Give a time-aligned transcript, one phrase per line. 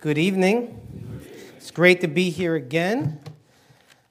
[0.00, 0.80] Good evening.
[1.58, 3.20] It's great to be here again.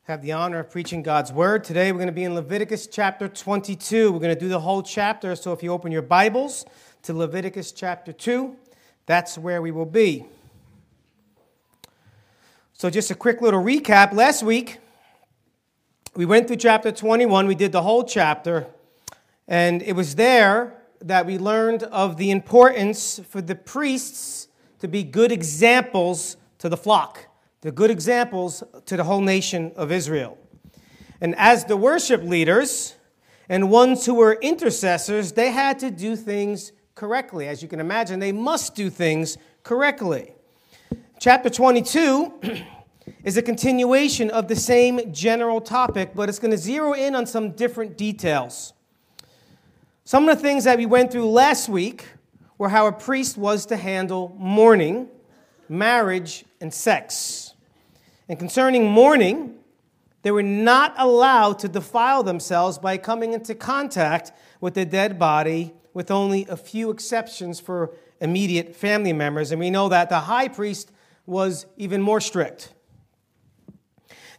[0.04, 1.64] Have the honor of preaching God's word.
[1.64, 4.12] Today we're going to be in Leviticus chapter 22.
[4.12, 5.36] We're going to do the whole chapter.
[5.36, 6.64] So if you open your Bibles
[7.02, 8.56] to Leviticus chapter 2,
[9.08, 10.28] that's where we will be.
[12.74, 14.14] So just a quick little recap.
[14.14, 14.78] Last week
[16.16, 17.48] we went through chapter 21.
[17.48, 18.68] We did the whole chapter.
[19.48, 24.49] And it was there that we learned of the importance for the priests
[24.80, 27.28] to be good examples to the flock,
[27.62, 30.38] the good examples to the whole nation of Israel.
[31.22, 32.96] And as the worship leaders
[33.50, 37.48] and ones who were intercessors, they had to do things correctly.
[37.48, 40.34] As you can imagine, they must do things correctly.
[41.20, 42.34] Chapter 22
[43.24, 47.26] is a continuation of the same general topic, but it's going to zero in on
[47.26, 48.74] some different details.
[50.06, 52.06] Some of the things that we went through last week
[52.60, 55.08] were how a priest was to handle mourning,
[55.68, 57.56] marriage, and sex.
[58.28, 59.56] And concerning mourning,
[60.22, 65.74] they were not allowed to defile themselves by coming into contact with the dead body,
[65.94, 69.52] with only a few exceptions for immediate family members.
[69.52, 70.92] And we know that the high priest
[71.26, 72.74] was even more strict.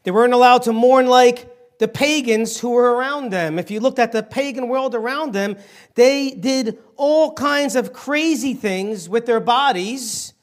[0.03, 1.49] They weren't allowed to mourn like
[1.81, 3.59] the pagans who were around them.
[3.59, 5.57] If you looked at the pagan world around them,
[5.95, 10.35] they did all kinds of crazy things with their bodies.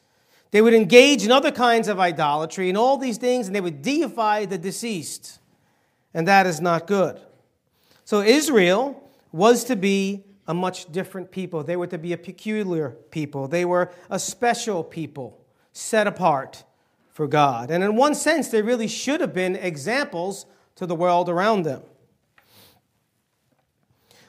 [0.50, 3.84] They would engage in other kinds of idolatry and all these things, and they would
[3.84, 5.38] deify the deceased.
[6.12, 7.22] And that is not good.
[8.04, 11.64] So Israel was to be a much different people.
[11.64, 13.48] They were to be a peculiar people.
[13.48, 15.40] They were a special people,
[15.72, 16.64] set apart
[17.14, 17.70] for God.
[17.70, 20.48] And in one sense, they really should have been examples
[20.78, 21.82] to the world around them.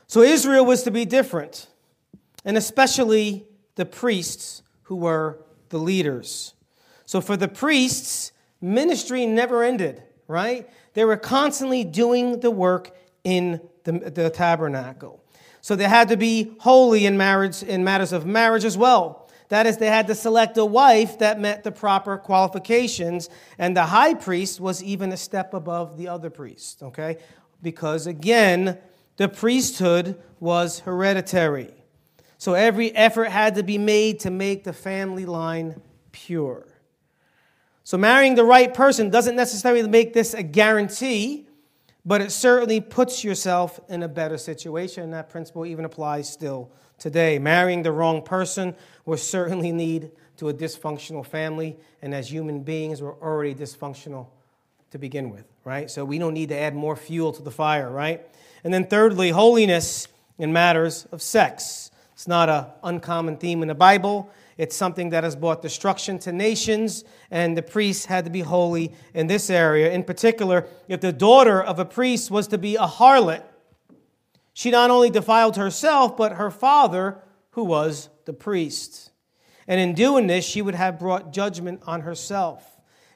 [0.06, 1.68] So Israel was to be different,
[2.44, 3.46] and especially
[3.76, 6.54] the priests who were the leaders.
[7.04, 10.68] So for the priests, ministry never ended, right?
[10.94, 15.22] They were constantly doing the work in the, the tabernacle.
[15.60, 19.27] So they had to be holy in marriage in matters of marriage as well.
[19.48, 23.84] That is, they had to select a wife that met the proper qualifications, and the
[23.84, 27.16] high priest was even a step above the other priest, okay?
[27.62, 28.78] Because again,
[29.16, 31.72] the priesthood was hereditary.
[32.36, 35.80] So every effort had to be made to make the family line
[36.12, 36.66] pure.
[37.84, 41.47] So marrying the right person doesn't necessarily make this a guarantee,
[42.08, 45.04] but it certainly puts yourself in a better situation.
[45.04, 47.38] And that principle even applies still today.
[47.38, 48.74] Marrying the wrong person
[49.04, 54.28] will certainly lead to a dysfunctional family, and as human beings, we're already dysfunctional
[54.90, 55.90] to begin with, right?
[55.90, 58.26] So we don't need to add more fuel to the fire, right?
[58.64, 60.08] And then thirdly, holiness
[60.38, 61.90] in matters of sex.
[62.14, 64.30] It's not an uncommon theme in the Bible.
[64.58, 68.92] It's something that has brought destruction to nations, and the priests had to be holy
[69.14, 69.92] in this area.
[69.92, 73.44] In particular, if the daughter of a priest was to be a harlot,
[74.52, 79.12] she not only defiled herself, but her father, who was the priest.
[79.68, 82.64] And in doing this, she would have brought judgment on herself.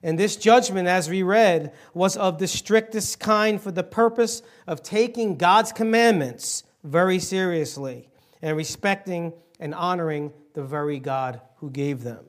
[0.04, 4.82] And this judgment, as we read, was of the strictest kind for the purpose of
[4.82, 8.08] taking God's commandments very seriously
[8.40, 12.24] and respecting and honoring the very God who gave them.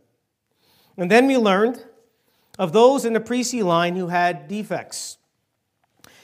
[0.97, 1.83] And then we learned
[2.59, 5.17] of those in the priestly line who had defects.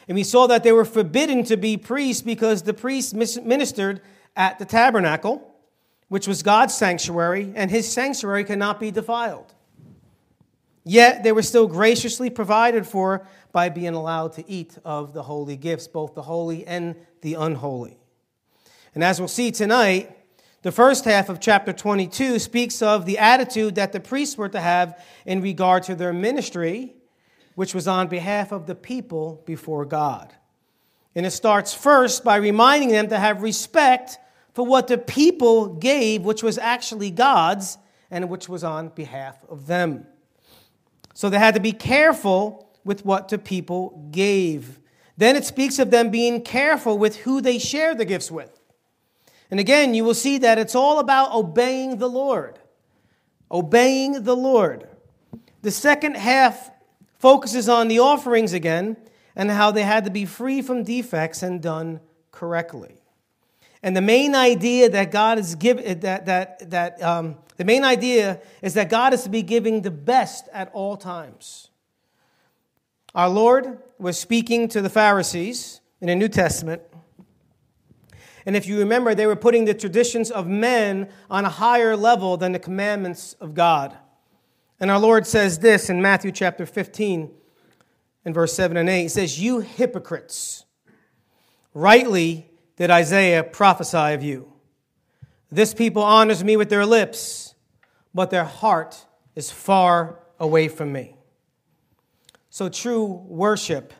[0.08, 4.02] And we saw that they were forbidden to be priests because the priests ministered
[4.36, 5.52] at the tabernacle,
[6.10, 9.56] which was God's sanctuary, and his sanctuary cannot be defiled.
[10.84, 15.58] Yet they were still graciously provided for by being allowed to eat of the holy
[15.58, 17.98] gifts, both the holy and the unholy.
[18.94, 20.16] And as we'll see tonight,
[20.62, 24.60] the first half of chapter 22 speaks of the attitude that the priests were to
[24.60, 26.96] have in regard to their ministry
[27.60, 30.34] which was on behalf of the people before God.
[31.14, 34.18] And it starts first by reminding them to have respect
[34.54, 37.78] for what the people gave, which was actually God's,
[38.10, 40.08] and which was on behalf of them.
[41.14, 44.80] So they had to be careful with what the people gave.
[45.18, 48.59] Then it speaks of them being careful with who they share the gifts with.
[49.52, 52.60] And again, you will see that it's all about obeying the Lord.
[53.52, 54.88] Obeying the Lord.
[55.62, 56.70] The second half
[57.18, 58.98] focuses on the offerings again
[59.36, 62.00] and how they had to be free from defects and done
[62.32, 63.02] correctly.
[63.82, 68.42] And the main idea that God is giving, that, that, that um, the main idea
[68.62, 71.70] is that God is to be giving the best at all times.
[73.16, 76.82] Our Lord was speaking to the Pharisees in the New Testament.
[78.46, 82.38] And if you remember, they were putting the traditions of men on a higher level
[82.38, 83.98] than the commandments of God.
[84.80, 87.32] And our Lord says this in Matthew chapter 15
[88.26, 89.02] and verse 7 and 8.
[89.02, 90.66] He says, You hypocrites,
[91.74, 94.54] rightly did Isaiah prophesy of you.
[95.52, 97.56] This people honors me with their lips,
[98.14, 101.16] but their heart is far away from me.
[102.50, 103.94] So true worship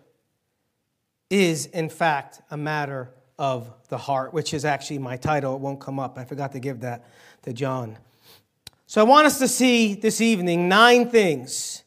[1.30, 5.56] is, in fact, a matter of the heart, which is actually my title.
[5.56, 6.20] It won't come up.
[6.20, 7.06] I forgot to give that
[7.44, 7.98] to John.
[8.86, 11.84] So I want us to see this evening nine things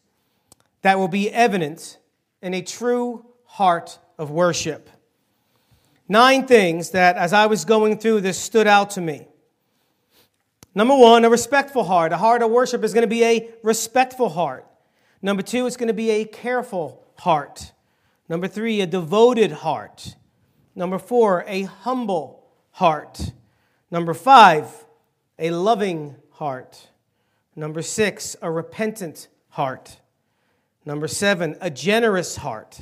[0.80, 1.98] that will be evident
[2.40, 4.88] in a true heart of worship.
[6.08, 9.26] Nine things that, as I was going through this, stood out to me.
[10.74, 12.12] Number one, a respectful heart.
[12.12, 14.66] A heart of worship is going to be a respectful heart.
[15.20, 17.72] Number two, it's going to be a careful heart.
[18.28, 20.16] Number three, a devoted heart.
[20.74, 23.32] Number four, a humble heart.
[23.90, 24.86] Number five,
[25.38, 26.88] a loving heart.
[27.54, 29.98] Number six, a repentant heart.
[30.84, 32.80] Number seven, a generous heart.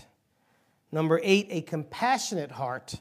[0.93, 2.95] Number eight, a compassionate heart.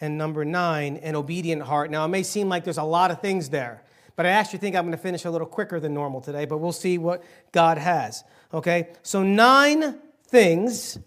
[0.00, 1.90] And number nine, an obedient heart.
[1.90, 3.84] Now, it may seem like there's a lot of things there,
[4.16, 6.58] but I actually think I'm going to finish a little quicker than normal today, but
[6.58, 7.22] we'll see what
[7.52, 8.24] God has.
[8.52, 8.88] Okay?
[9.02, 10.98] So, nine things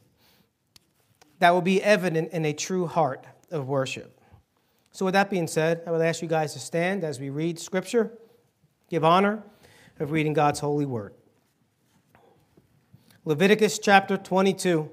[1.39, 4.19] that will be evident in a true heart of worship.
[4.91, 7.59] So, with that being said, I would ask you guys to stand as we read
[7.59, 8.17] Scripture,
[8.89, 9.43] give honor
[9.99, 11.13] of reading God's holy word.
[13.25, 14.89] Leviticus chapter 22.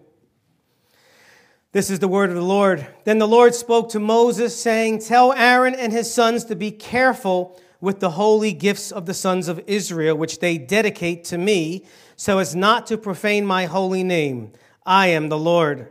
[1.73, 2.87] This is the word of the Lord.
[3.05, 7.61] Then the Lord spoke to Moses, saying, Tell Aaron and his sons to be careful
[7.81, 11.85] with the holy gifts of the sons of Israel, which they dedicate to me,
[12.17, 14.53] so as not to profane my holy name.
[14.85, 15.89] I am the Lord.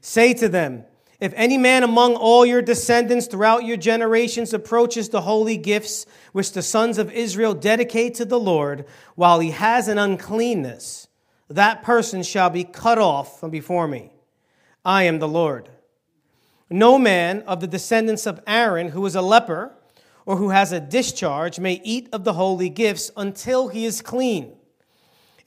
[0.00, 0.84] Say to them,
[1.20, 6.52] if any man among all your descendants throughout your generations approaches the holy gifts which
[6.52, 8.86] the sons of Israel dedicate to the Lord,
[9.16, 11.08] while he has an uncleanness,
[11.48, 14.12] that person shall be cut off from before me.
[14.82, 15.68] I am the Lord.
[16.70, 19.74] No man of the descendants of Aaron who is a leper
[20.24, 24.56] or who has a discharge may eat of the holy gifts until he is clean.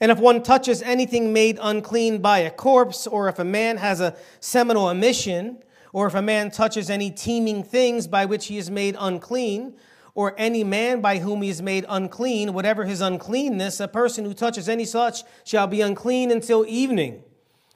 [0.04, 4.02] And if one touches anything made unclean by a corpse, or if a man has
[4.02, 5.62] a seminal emission,
[5.94, 9.74] or if a man touches any teeming things by which he is made unclean,
[10.14, 14.34] or any man by whom he is made unclean, whatever his uncleanness, a person who
[14.34, 17.24] touches any such shall be unclean until evening,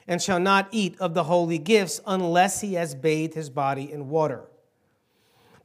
[0.07, 4.07] and shall not eat of the holy gifts unless he has bathed his body in
[4.07, 4.43] water.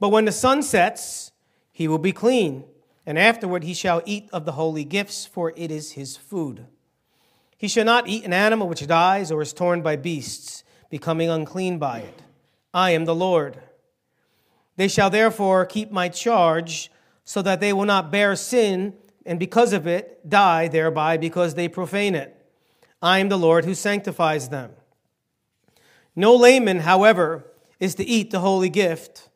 [0.01, 1.31] But when the sun sets,
[1.73, 2.65] he will be clean
[3.07, 6.67] and afterward he shall eat of the holy gifts, for it is his food.
[7.57, 11.79] He shall not eat an animal which dies or is torn by beasts, becoming unclean
[11.79, 12.23] by it.
[12.73, 13.61] I am the Lord.
[14.77, 16.91] They shall therefore keep my charge,
[17.25, 21.69] so that they will not bear sin, and because of it die thereby, because they
[21.69, 22.37] profane it.
[23.01, 24.73] I am the Lord who sanctifies them.
[26.17, 27.51] No layman, however,
[27.81, 29.29] is to eat the holy gift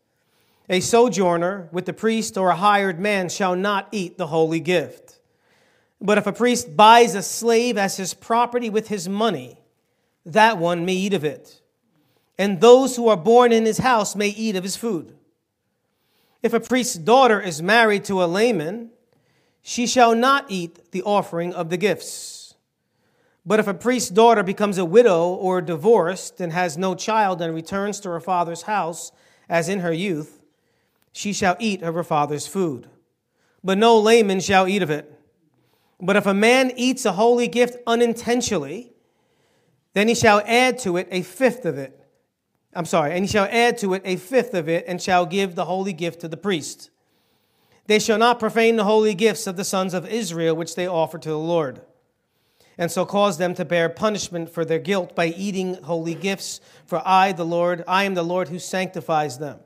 [0.68, 5.18] a sojourner with the priest or a hired man shall not eat the holy gift.
[6.00, 9.60] But if a priest buys a slave as his property with his money,
[10.26, 11.60] that one may eat of it.
[12.36, 15.16] And those who are born in his house may eat of his food.
[16.42, 18.90] If a priest's daughter is married to a layman,
[19.60, 22.54] she shall not eat the offering of the gifts.
[23.44, 27.54] But if a priest's daughter becomes a widow or divorced and has no child and
[27.54, 29.10] returns to her father's house
[29.48, 30.37] as in her youth,
[31.18, 32.88] she shall eat of her father's food.
[33.64, 35.12] But no layman shall eat of it.
[36.00, 38.92] But if a man eats a holy gift unintentionally,
[39.94, 42.00] then he shall add to it a fifth of it.
[42.72, 45.56] I'm sorry, and he shall add to it a fifth of it, and shall give
[45.56, 46.88] the holy gift to the priest.
[47.86, 51.18] They shall not profane the holy gifts of the sons of Israel, which they offer
[51.18, 51.80] to the Lord,
[52.78, 56.60] and so cause them to bear punishment for their guilt by eating holy gifts.
[56.86, 59.58] For I, the Lord, I am the Lord who sanctifies them.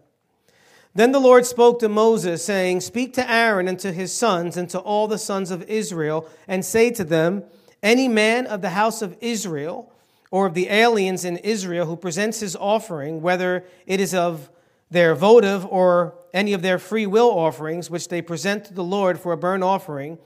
[0.95, 4.69] Then the Lord spoke to Moses, saying, Speak to Aaron and to his sons and
[4.71, 7.45] to all the sons of Israel, and say to them,
[7.83, 9.91] Any man of the house of Israel
[10.31, 14.51] or of the aliens in Israel who presents his offering, whether it is of
[14.91, 19.19] their votive or any of their free will offerings, which they present to the Lord
[19.19, 20.19] for a burnt offering,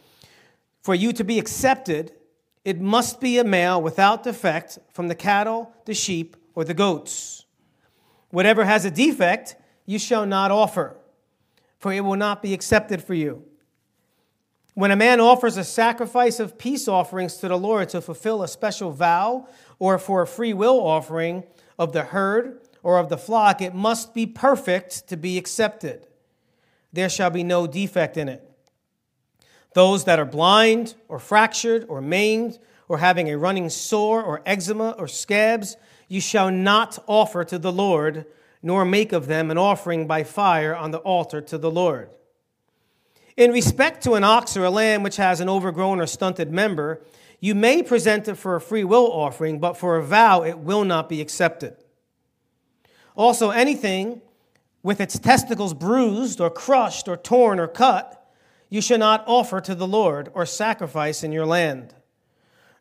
[0.83, 2.13] for you to be accepted,
[2.65, 7.45] it must be a male without defect from the cattle, the sheep, or the goats.
[8.31, 9.55] Whatever has a defect,
[9.87, 10.97] you shall not offer,
[11.79, 13.45] for it will not be accepted for you.
[14.75, 18.49] When a man offers a sacrifice of peace offerings to the Lord to fulfill a
[18.49, 21.45] special vow or for a free will offering
[21.79, 26.07] of the herd or of the flock, it must be perfect to be accepted.
[26.93, 28.51] There shall be no defect in it.
[29.73, 34.91] Those that are blind or fractured or maimed or having a running sore or eczema
[34.99, 35.77] or scabs,
[36.09, 38.27] you shall not offer to the Lord,
[38.63, 42.11] nor make of them an offering by fire on the altar to the Lord.
[43.37, 47.03] In respect to an ox or a lamb which has an overgrown or stunted member,
[47.41, 50.85] you may present it for a free will offering, but for a vow it will
[50.85, 51.77] not be accepted.
[53.15, 54.23] Also, anything
[54.83, 58.33] with its testicles bruised or crushed or torn or cut,
[58.69, 61.95] you shall not offer to the Lord or sacrifice in your land.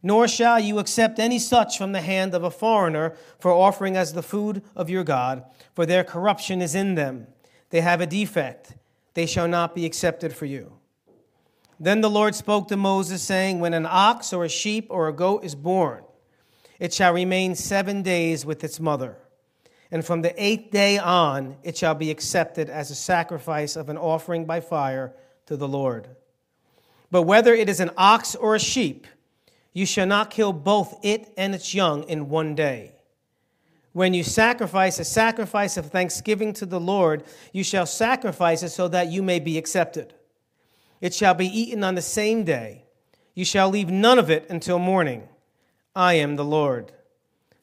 [0.05, 4.13] Nor shall you accept any such from the hand of a foreigner for offering as
[4.13, 5.43] the food of your God,
[5.73, 7.25] for their corruption is in them.
[7.71, 8.75] They have a defect.
[9.15, 10.73] They shall not be accepted for you.
[11.79, 15.11] Then the Lord spoke to Moses, saying, When an ox or a sheep or a
[15.11, 16.03] goat is born,
[16.79, 19.17] it shall remain seven days with its mother.
[19.89, 23.97] And from the eighth day on, it shall be accepted as a sacrifice of an
[23.97, 25.13] offering by fire
[25.47, 26.09] to the Lord.
[27.09, 29.07] But whether it is an ox or a sheep,
[29.75, 32.93] you shall not kill both it and its young in one day.
[33.91, 38.87] When you sacrifice a sacrifice of thanksgiving to the Lord, you shall sacrifice it so
[38.87, 40.13] that you may be accepted.
[41.01, 42.85] It shall be eaten on the same day.
[43.33, 45.27] You shall leave none of it until morning.
[45.93, 46.93] I am the Lord.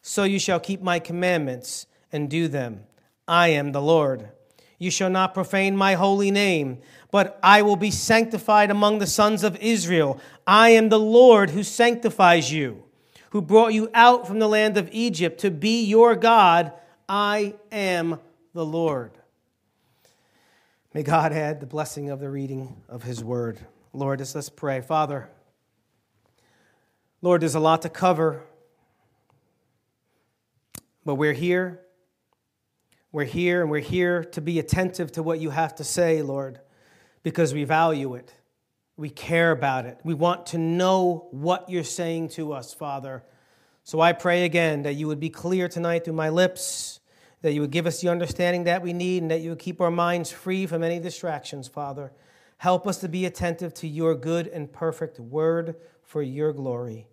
[0.03, 2.85] So you shall keep my commandments and do them.
[3.27, 4.29] I am the Lord.
[4.83, 6.79] You shall not profane my holy name
[7.13, 10.19] but I will be sanctified among the sons of Israel.
[10.47, 12.83] I am the Lord who sanctifies you,
[13.31, 16.73] who brought you out from the land of Egypt to be your God.
[17.07, 18.19] I am
[18.55, 19.13] the Lord.
[20.95, 23.61] May God add the blessing of the reading of his word.
[23.93, 24.81] Lord, let's pray.
[24.81, 25.29] Father,
[27.21, 28.43] Lord, there's a lot to cover,
[31.05, 31.81] but we're here.
[33.13, 36.61] We're here, and we're here to be attentive to what you have to say, Lord
[37.23, 38.33] because we value it.
[38.97, 39.99] We care about it.
[40.05, 43.25] We want to know what you're saying to us, Father.
[43.85, 47.01] So I pray again that you would be clear tonight through my lips,
[47.41, 49.81] that you would give us the understanding that we need, and that you would keep
[49.81, 52.13] our minds free from any distractions, Father.
[52.59, 57.09] Help us to be attentive to your good and perfect word for your glory.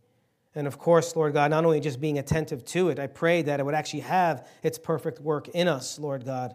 [0.60, 3.62] And of course, Lord God, not only just being attentive to it, I pray that
[3.62, 6.54] it would actually have its perfect work in us, Lord God.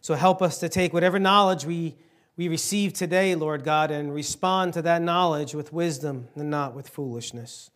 [0.00, 1.94] So help us to take whatever knowledge we
[2.36, 6.88] we receive today, Lord God, and respond to that knowledge with wisdom and not with
[6.88, 7.70] foolishness.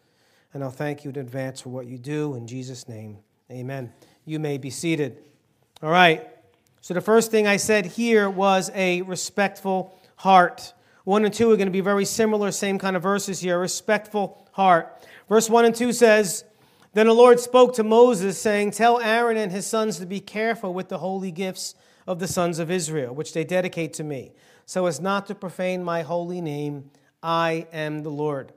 [0.52, 2.34] And I'll thank you in advance for what you do.
[2.34, 3.92] In Jesus' name, amen.
[4.24, 5.22] You may be seated.
[5.80, 6.28] All right.
[6.80, 10.72] So the first thing I said here was a respectful heart.
[11.04, 13.58] One and two are going to be very similar, same kind of verses here.
[13.58, 15.00] Respectful heart.
[15.28, 16.44] Verse one and two says,
[16.94, 20.72] Then the Lord spoke to Moses, saying, Tell Aaron and his sons to be careful
[20.72, 21.74] with the holy gifts
[22.06, 24.32] of the sons of Israel, which they dedicate to me
[24.66, 26.90] so as not to profane my holy name.
[27.22, 28.52] I am the Lord.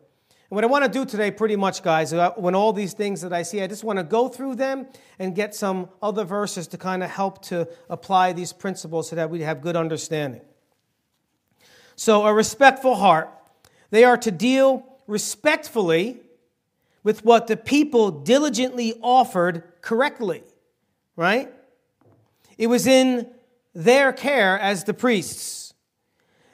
[0.50, 3.22] And what I want to do today, pretty much, guys, uh, when all these things
[3.22, 4.88] that I see, I just want to go through them
[5.20, 9.30] and get some other verses to kind of help to apply these principles so that
[9.30, 10.42] we have good understanding.
[11.96, 13.30] So, a respectful heart.
[13.90, 16.20] They are to deal respectfully
[17.04, 20.44] with what the people diligently offered correctly,
[21.16, 21.54] right?
[22.58, 23.30] It was in
[23.74, 25.74] their care as the priests.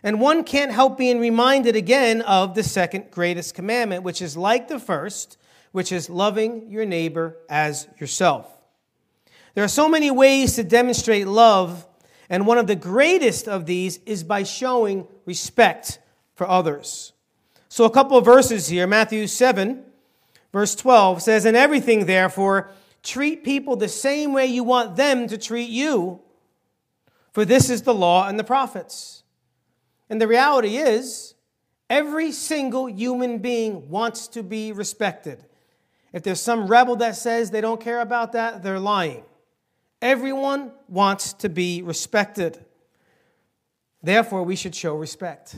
[0.03, 4.67] And one can't help being reminded again of the second greatest commandment, which is like
[4.67, 5.38] the first,
[5.71, 8.48] which is loving your neighbor as yourself.
[9.53, 11.88] There are so many ways to demonstrate love,
[12.29, 16.00] and one of the greatest of these is by showing respect
[16.35, 17.13] for others.
[17.69, 19.81] So, a couple of verses here Matthew 7,
[20.51, 22.69] verse 12 says, In everything, therefore,
[23.01, 26.19] treat people the same way you want them to treat you,
[27.31, 29.23] for this is the law and the prophets.
[30.09, 31.35] And the reality is,
[31.89, 35.45] every single human being wants to be respected.
[36.11, 39.23] If there's some rebel that says they don't care about that, they're lying.
[40.01, 42.65] Everyone wants to be respected.
[44.03, 45.55] Therefore, we should show respect.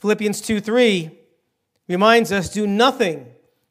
[0.00, 1.10] Philippians 2 3
[1.88, 3.26] reminds us do nothing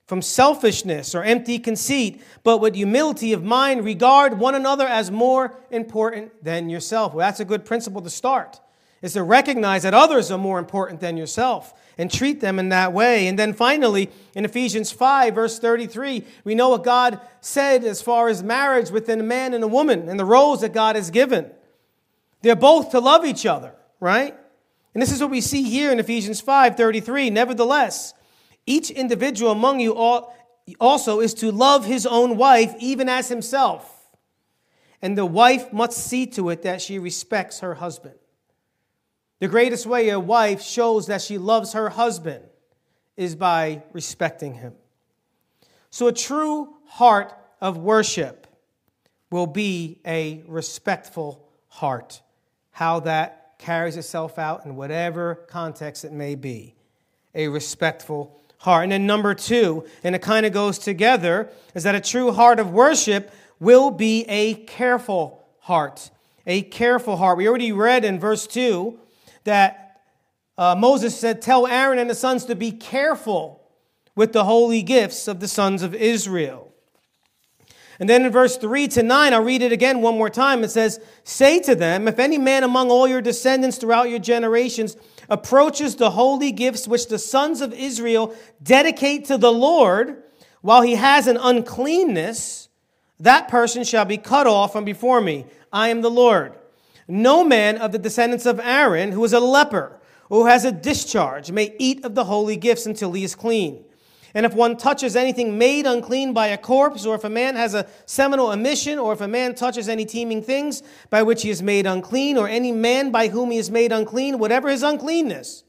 [0.07, 5.55] from selfishness or empty conceit, but with humility of mind, regard one another as more
[5.71, 7.13] important than yourself.
[7.13, 8.59] Well, that's a good principle to start
[9.05, 12.91] is to recognize that others are more important than yourself and treat them in that
[12.91, 13.27] way.
[13.27, 18.29] And then finally, in Ephesians 5, verse 33, we know what God said as far
[18.29, 21.51] as marriage within a man and a woman and the roles that God has given.
[22.45, 24.35] They're both to love each other, right?
[24.93, 27.31] And this is what we see here in Ephesians 5 33.
[27.31, 28.13] Nevertheless,
[28.67, 29.95] each individual among you
[30.79, 33.91] also is to love his own wife even as himself.
[35.01, 38.13] And the wife must see to it that she respects her husband.
[39.39, 42.43] The greatest way a wife shows that she loves her husband
[43.17, 44.75] is by respecting him.
[45.89, 48.45] So, a true heart of worship
[49.31, 52.21] will be a respectful heart.
[52.75, 56.75] How that carries itself out in whatever context it may be.
[57.33, 58.83] A respectful heart.
[58.83, 62.59] And then, number two, and it kind of goes together, is that a true heart
[62.59, 66.11] of worship will be a careful heart.
[66.45, 67.37] A careful heart.
[67.37, 68.99] We already read in verse 2
[69.45, 70.01] that
[70.57, 73.61] uh, Moses said, Tell Aaron and the sons to be careful
[74.17, 76.64] with the holy gifts of the sons of Israel.
[77.99, 80.63] And then in verse 3 to 9, I'll read it again one more time.
[80.63, 84.97] It says, Say to them, if any man among all your descendants throughout your generations
[85.29, 90.23] approaches the holy gifts which the sons of Israel dedicate to the Lord,
[90.61, 92.69] while he has an uncleanness,
[93.19, 95.45] that person shall be cut off from before me.
[95.71, 96.53] I am the Lord.
[97.07, 99.99] No man of the descendants of Aaron who is a leper
[100.29, 103.85] or who has a discharge may eat of the holy gifts until he is clean.
[104.35, 107.73] And if one touches anything made unclean by a corpse, or if a man has
[107.73, 111.63] a seminal emission, or if a man touches any teeming things by which he is
[111.63, 115.63] made unclean, or any man by whom he is made unclean, whatever his uncleanness,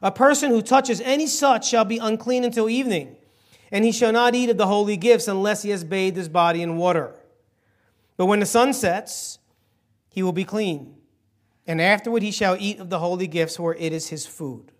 [0.00, 3.16] a person who touches any such shall be unclean until evening,
[3.72, 6.62] and he shall not eat of the holy gifts unless he has bathed his body
[6.62, 7.16] in water.
[8.16, 9.40] But when the sun sets,
[10.08, 10.94] he will be clean,
[11.66, 14.70] and afterward he shall eat of the holy gifts, for it is his food.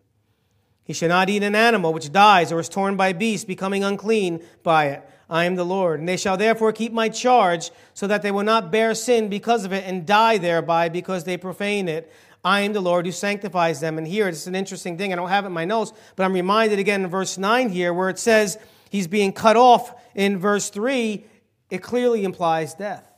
[0.85, 4.45] He shall not eat an animal which dies or is torn by beasts, becoming unclean
[4.63, 5.11] by it.
[5.31, 5.99] I am the Lord.
[5.99, 9.65] And they shall therefore keep my charge, so that they will not bear sin because
[9.65, 12.13] of it and die thereby because they profane it.
[12.45, 13.97] I am the Lord who sanctifies them.
[13.97, 15.13] And here it's an interesting thing.
[15.13, 17.95] I don't have it in my notes, but I'm reminded again in verse 9 here
[17.95, 18.59] where it says
[18.91, 21.25] he's being cut off in verse 3.
[21.71, 23.11] It clearly implies death.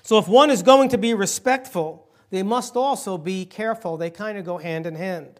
[0.00, 3.98] So if one is going to be respectful, they must also be careful.
[3.98, 5.39] They kind of go hand in hand.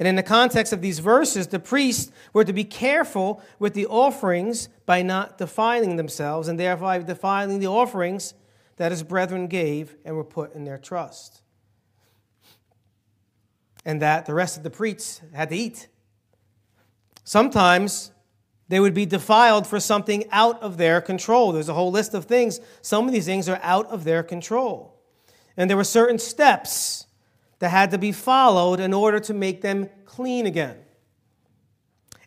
[0.00, 3.86] And in the context of these verses, the priests were to be careful with the
[3.86, 8.32] offerings by not defiling themselves and thereby defiling the offerings
[8.76, 11.42] that his brethren gave and were put in their trust.
[13.84, 15.88] And that the rest of the priests had to eat.
[17.22, 18.10] Sometimes
[18.68, 21.52] they would be defiled for something out of their control.
[21.52, 22.58] There's a whole list of things.
[22.80, 24.98] Some of these things are out of their control.
[25.58, 27.06] And there were certain steps
[27.60, 30.76] that had to be followed in order to make them clean again.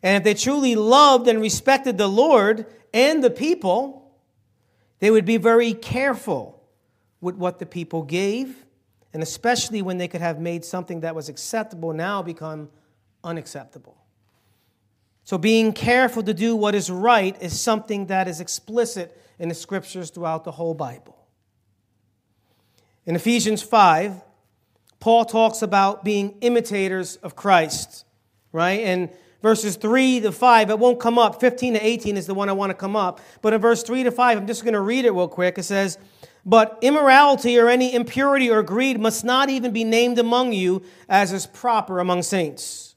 [0.02, 4.12] And if they truly loved and respected the Lord and the people,
[5.00, 6.64] they would be very careful
[7.20, 8.66] with what the people gave,
[9.14, 12.70] and especially when they could have made something that was acceptable now become
[13.24, 13.98] unacceptable.
[15.24, 19.56] So, being careful to do what is right is something that is explicit in the
[19.56, 21.18] scriptures throughout the whole Bible.
[23.06, 24.22] In Ephesians 5,
[25.04, 28.06] Paul talks about being imitators of Christ,
[28.54, 28.80] right?
[28.80, 29.10] And
[29.42, 31.42] verses 3 to 5, it won't come up.
[31.42, 33.20] 15 to 18 is the one I want to come up.
[33.42, 35.58] But in verse 3 to 5, I'm just going to read it real quick.
[35.58, 35.98] It says,
[36.46, 41.34] But immorality or any impurity or greed must not even be named among you as
[41.34, 42.96] is proper among saints.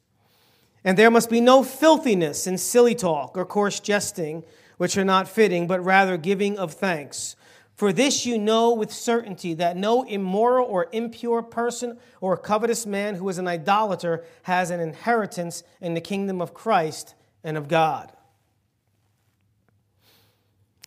[0.85, 4.45] And there must be no filthiness in silly talk or coarse jesting,
[4.77, 7.35] which are not fitting, but rather giving of thanks.
[7.77, 13.17] For this you know with certainty that no immoral or impure person or covetous man
[13.17, 18.13] who is an idolater has an inheritance in the kingdom of Christ and of God.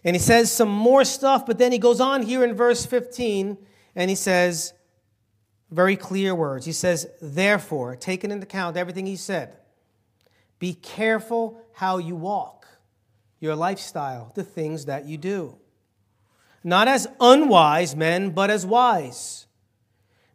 [0.04, 3.58] And he says some more stuff, but then he goes on here in verse 15
[3.95, 4.73] and he says
[5.69, 6.65] very clear words.
[6.65, 9.56] He says, Therefore, taking into account everything he said,
[10.58, 12.65] be careful how you walk,
[13.39, 15.60] your lifestyle, the things that you do
[16.63, 19.48] not as unwise men, but as wise,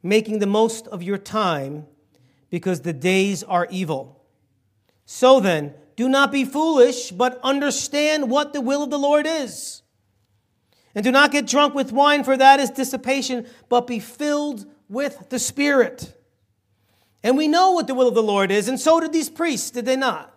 [0.02, 1.86] making the most of your time
[2.50, 4.22] because the days are evil.
[5.06, 9.82] So then, do not be foolish, but understand what the will of the Lord is.
[10.94, 15.28] And do not get drunk with wine, for that is dissipation, but be filled with
[15.30, 16.14] the Spirit.
[17.22, 19.70] And we know what the will of the Lord is, and so did these priests,
[19.70, 20.30] did they not?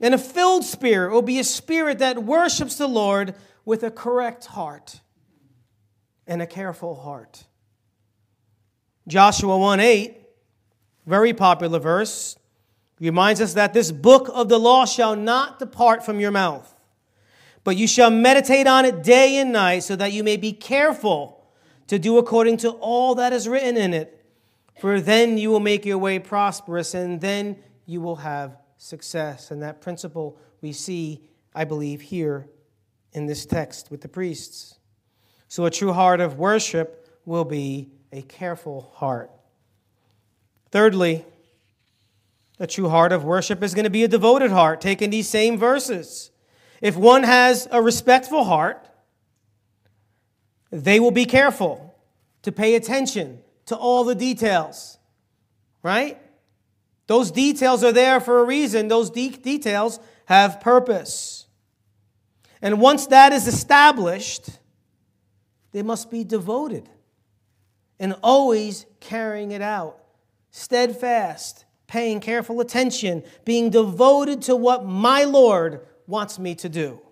[0.00, 4.46] And a filled spirit will be a spirit that worships the Lord with a correct
[4.46, 5.00] heart
[6.26, 7.44] and a careful heart.
[9.06, 10.16] Joshua 1 8,
[11.06, 12.38] very popular verse,
[13.00, 16.74] reminds us that this book of the law shall not depart from your mouth,
[17.64, 21.44] but you shall meditate on it day and night, so that you may be careful
[21.86, 24.24] to do according to all that is written in it.
[24.80, 29.50] For then you will make your way prosperous, and then you will have success.
[29.50, 31.22] And that principle we see,
[31.54, 32.48] I believe, here
[33.14, 34.78] in this text with the priests.
[35.48, 39.30] So a true heart of worship will be a careful heart.
[40.70, 41.24] Thirdly,
[42.58, 45.58] a true heart of worship is going to be a devoted heart, taking these same
[45.58, 46.30] verses.
[46.80, 48.88] If one has a respectful heart,
[50.70, 51.94] they will be careful
[52.42, 54.98] to pay attention to all the details,
[55.82, 56.20] right?
[57.06, 58.88] Those details are there for a reason.
[58.88, 61.43] Those de- details have purpose.
[62.64, 64.48] And once that is established,
[65.72, 66.88] they must be devoted
[68.00, 69.98] and always carrying it out,
[70.50, 77.02] steadfast, paying careful attention, being devoted to what my Lord wants me to do.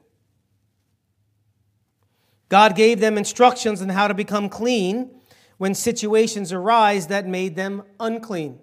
[2.49, 5.11] God gave them instructions on how to become clean
[5.59, 8.59] when situations arise that made them unclean.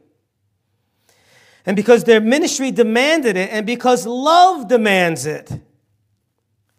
[1.67, 5.51] And because their ministry demanded it, and because love demands it,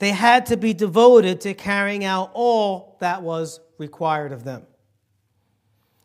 [0.01, 4.67] they had to be devoted to carrying out all that was required of them.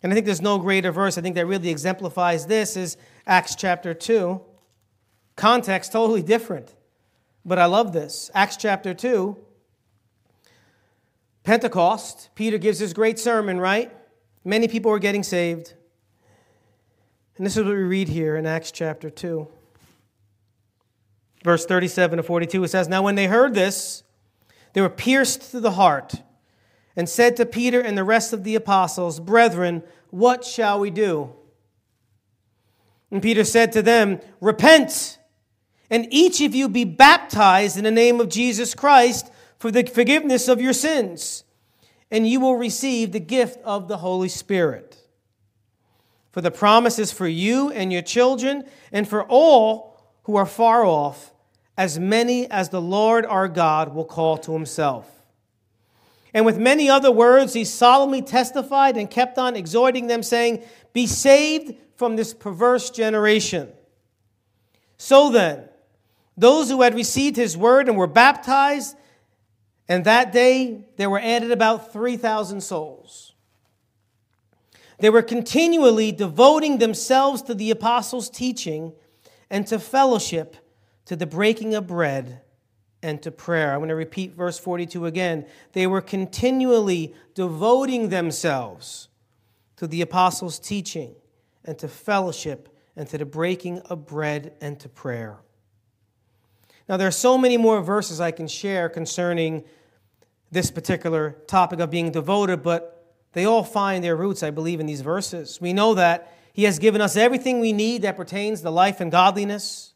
[0.04, 3.56] And I think there's no greater verse, I think that really exemplifies this, is Acts
[3.56, 4.40] chapter 2.
[5.36, 6.76] Context totally different.
[7.44, 8.30] But I love this.
[8.36, 9.38] Acts chapter 2,
[11.44, 13.96] Pentecost, Peter gives his great sermon, right?
[14.44, 15.74] Many people are getting saved.
[17.38, 19.48] And this is what we read here in Acts chapter 2.
[21.46, 24.02] Verse 37 to 42, it says, Now when they heard this,
[24.74, 26.16] they were pierced to the heart
[26.96, 31.36] and said to Peter and the rest of the apostles, Brethren, what shall we do?
[33.12, 35.20] And Peter said to them, Repent,
[35.88, 40.48] and each of you be baptized in the name of Jesus Christ for the forgiveness
[40.48, 41.44] of your sins,
[42.10, 44.98] and you will receive the gift of the Holy Spirit.
[46.32, 50.84] For the promise is for you and your children, and for all who are far
[50.84, 51.34] off,
[51.78, 55.10] as many as the Lord our God will call to himself.
[56.34, 61.08] And with many other words, he solemnly testified and kept on exhorting them, saying, Be
[61.08, 63.72] saved from this perverse generation.
[64.98, 65.70] So then,
[66.38, 68.98] those who had received his word and were baptized,
[69.88, 73.34] and that day there were added about 3,000 souls.
[75.00, 78.94] They were continually devoting themselves to the apostles' teaching
[79.50, 80.58] and to fellowship,
[81.06, 82.42] to the breaking of bread,
[83.06, 83.72] and to prayer.
[83.72, 85.46] I'm going to repeat verse 42 again.
[85.74, 89.10] They were continually devoting themselves
[89.76, 91.14] to the apostles' teaching
[91.64, 95.38] and to fellowship and to the breaking of bread and to prayer.
[96.90, 99.66] Now, there are so many more verses I can share concerning
[100.52, 104.88] this particular topic of being devoted, but they all find their roots, I believe, in
[104.88, 105.62] these verses.
[105.62, 109.12] We know that He has given us everything we need that pertains to life and
[109.12, 109.94] godliness.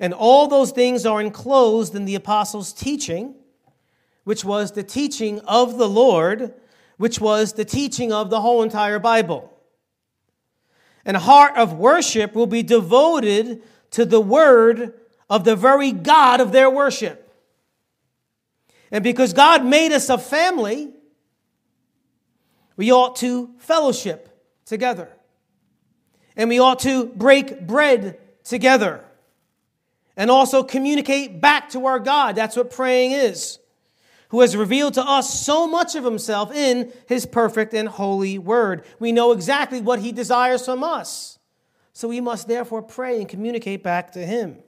[0.00, 3.34] And all those things are enclosed in the apostles' teaching,
[4.24, 6.54] which was the teaching of the Lord,
[6.96, 9.52] which was the teaching of the whole entire Bible.
[11.04, 14.94] And heart of worship will be devoted to the word
[15.28, 17.20] of the very God of their worship.
[18.90, 20.92] And because God made us a family,
[22.76, 24.28] we ought to fellowship
[24.64, 25.08] together.
[26.36, 29.04] And we ought to break bread together.
[30.16, 32.36] And also communicate back to our God.
[32.36, 33.58] That's what praying is.
[34.28, 38.84] Who has revealed to us so much of himself in his perfect and holy word.
[38.98, 41.38] We know exactly what he desires from us.
[41.92, 44.58] So we must therefore pray and communicate back to him.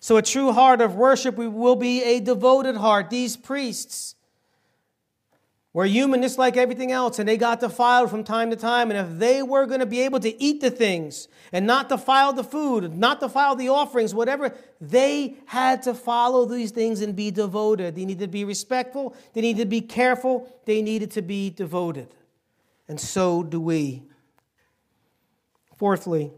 [0.00, 3.10] So, a true heart of worship we will be a devoted heart.
[3.10, 4.14] These priests
[5.72, 8.90] were human just like everything else, and they got defiled from time to time.
[8.90, 12.32] And if they were going to be able to eat the things and not defile
[12.32, 17.30] the food, not defile the offerings, whatever, they had to follow these things and be
[17.30, 17.94] devoted.
[17.94, 22.08] They needed to be respectful, they needed to be careful, they needed to be devoted.
[22.88, 24.02] And so do we.
[25.76, 26.32] Fourthly,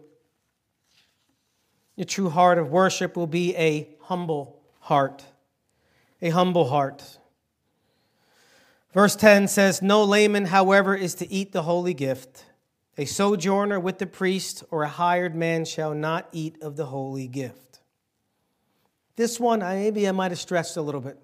[1.96, 5.24] the true heart of worship will be a humble heart.
[6.22, 7.18] A humble heart.
[8.92, 12.44] Verse 10 says, No layman, however, is to eat the holy gift.
[13.00, 17.28] A sojourner with the priest or a hired man shall not eat of the holy
[17.28, 17.80] gift.
[19.16, 21.18] This one, maybe I might have stressed a little bit,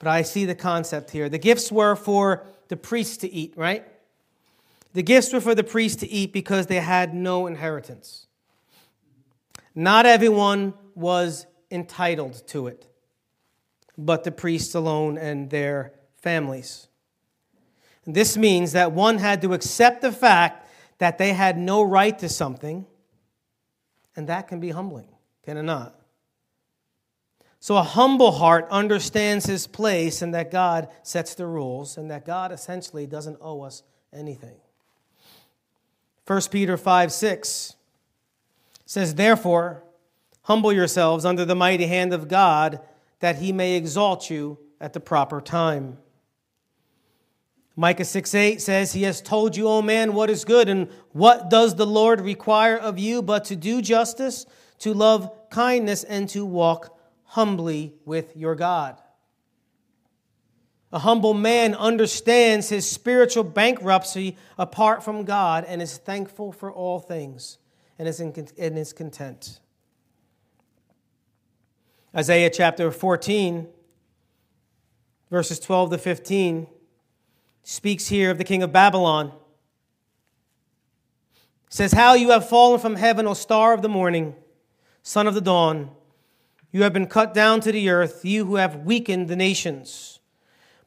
[0.00, 1.28] but I see the concept here.
[1.28, 3.86] The gifts were for the priests to eat, right?
[4.94, 8.26] The gifts were for the priests to eat because they had no inheritance.
[9.76, 12.88] Not everyone was entitled to it,
[13.96, 16.88] but the priests alone and their families.
[18.04, 22.28] This means that one had to accept the fact that they had no right to
[22.28, 22.86] something,
[24.16, 25.08] and that can be humbling,
[25.44, 25.94] can it not?
[27.62, 32.26] So a humble heart understands his place and that God sets the rules and that
[32.26, 34.56] God essentially doesn't owe us anything.
[36.26, 37.76] 1 Peter 5 6
[38.84, 39.84] says, Therefore,
[40.42, 42.80] humble yourselves under the mighty hand of God,
[43.20, 45.98] that he may exalt you at the proper time.
[47.74, 51.48] Micah 6 8 says, He has told you, O man, what is good, and what
[51.48, 54.44] does the Lord require of you but to do justice,
[54.80, 59.00] to love kindness, and to walk humbly with your God.
[60.92, 67.00] A humble man understands his spiritual bankruptcy apart from God and is thankful for all
[67.00, 67.56] things
[67.98, 69.60] and is, in, and is content.
[72.14, 73.66] Isaiah chapter 14,
[75.30, 76.66] verses 12 to 15,
[77.62, 79.32] speaks here of the king of Babylon.
[81.66, 84.34] It says, How you have fallen from heaven, O star of the morning,
[85.02, 85.90] son of the dawn.
[86.70, 90.20] You have been cut down to the earth, you who have weakened the nations.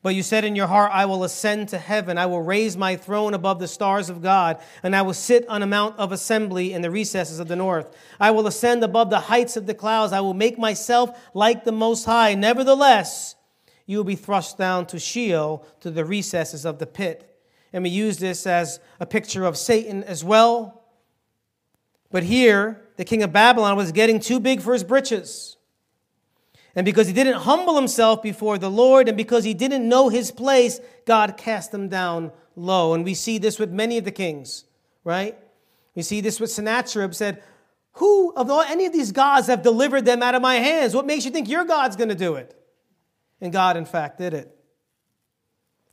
[0.06, 2.20] But you said in your heart, I will ascend to heaven.
[2.20, 5.64] I will raise my throne above the stars of God, and I will sit on
[5.64, 7.96] a mount of assembly in the recesses of the north.
[8.20, 10.14] I will ascend above the heights of the clouds.
[10.14, 12.36] I will make myself like the Most High.
[12.36, 13.36] Nevertheless,
[13.86, 17.32] you will be thrust down to Sheol, to the recesses of the pit.
[17.72, 20.84] And we use this as a picture of Satan as well.
[22.12, 25.58] But here, the king of Babylon was getting too big for his britches.
[26.76, 30.32] And because he didn't humble himself before the Lord, and because he didn't know his
[30.32, 32.94] place, God cast him down low.
[32.94, 34.66] And we see this with many of the kings,
[35.04, 35.38] right?
[35.96, 37.44] We see this with Sennacherib said,
[37.94, 40.94] Who of all, any of these gods have delivered them out of my hands?
[40.94, 42.58] What makes you think your God's going to do it?
[43.42, 44.56] And God, in fact, did it.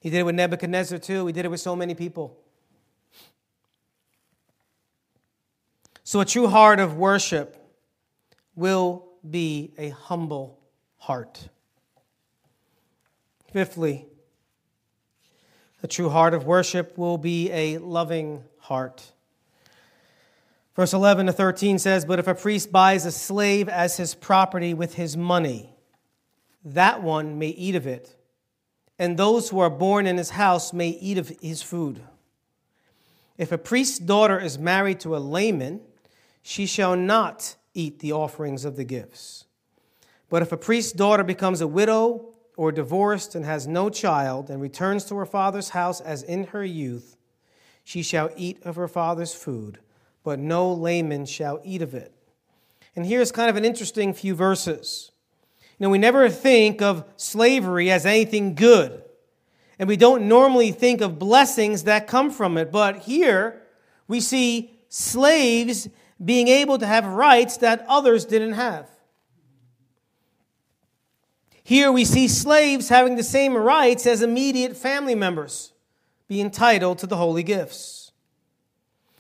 [0.00, 1.26] He did it with Nebuchadnezzar too.
[1.26, 2.38] He did it with so many people.
[6.05, 7.57] So, a true heart of worship
[8.57, 10.59] will be a humble
[10.98, 11.48] heart.
[13.52, 14.07] Fifthly,
[15.83, 19.12] a true heart of worship will be a loving heart.
[20.74, 24.74] Verse 11 to 13 says, But if a priest buys a slave as his property
[24.74, 25.71] with his money,
[26.64, 28.16] that one may eat of it,
[28.98, 32.03] and those who are born in his house may eat of his food.
[33.38, 35.81] If a priest's daughter is married to a layman,
[36.42, 39.46] she shall not eat the offerings of the gifts.
[40.29, 44.61] But if a priest's daughter becomes a widow or divorced and has no child and
[44.61, 47.16] returns to her father's house as in her youth,
[47.85, 49.79] she shall eat of her father's food,
[50.22, 52.12] but no layman shall eat of it.
[52.94, 55.12] And here's kind of an interesting few verses.
[55.78, 59.02] Know, we never think of slavery as anything good,
[59.78, 62.70] and we don't normally think of blessings that come from it.
[62.70, 63.62] But here
[64.06, 65.88] we see slaves
[66.24, 68.88] being able to have rights that others didn't have.
[71.64, 75.72] Here we see slaves having the same rights as immediate family members,
[76.28, 78.12] be entitled to the holy gifts.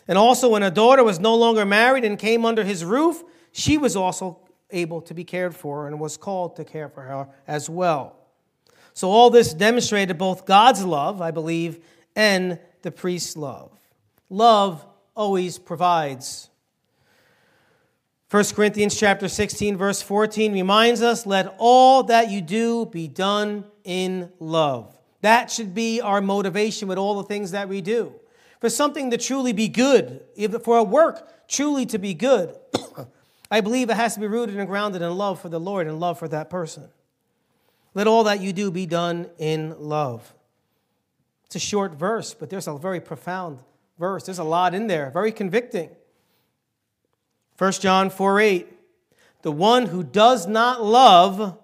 [0.06, 3.78] And also, when a daughter was no longer married and came under his roof, she
[3.78, 4.40] was also
[4.72, 8.16] able to be cared for and was called to care for her as well.
[8.94, 13.70] So, all this demonstrated both God's love, I believe, and the priest's love.
[14.28, 16.50] Love always provides.
[18.30, 23.64] 1 Corinthians chapter 16 verse 14 reminds us let all that you do be done
[23.84, 24.98] in love.
[25.20, 28.14] That should be our motivation with all the things that we do.
[28.60, 30.22] For something to truly be good,
[30.62, 32.56] for a work truly to be good,
[33.52, 36.00] I believe it has to be rooted and grounded in love for the Lord and
[36.00, 36.88] love for that person.
[37.92, 40.32] Let all that you do be done in love.
[41.44, 43.58] It's a short verse, but there's a very profound
[43.98, 44.24] verse.
[44.24, 45.90] There's a lot in there, very convicting.
[47.58, 48.68] 1 John 4 8.
[49.42, 51.58] The one who does not love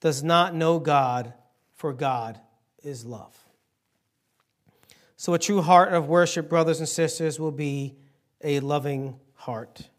[0.00, 1.34] does not know God,
[1.74, 2.40] for God
[2.82, 3.36] is love.
[5.18, 7.96] So, a true heart of worship, brothers and sisters, will be
[8.42, 9.90] a loving heart.